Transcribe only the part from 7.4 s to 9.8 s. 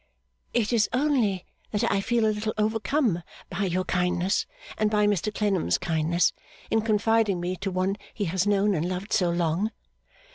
to one he has known and loved so long.